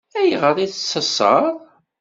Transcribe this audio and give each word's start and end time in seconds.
Ayɣer 0.19 0.55
i 0.57 0.67
tt-teṣṣeṛ? 0.69 1.45